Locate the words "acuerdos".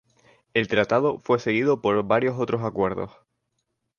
2.63-3.11